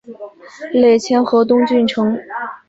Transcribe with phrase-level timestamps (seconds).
[0.73, 2.17] 累迁河东郡丞。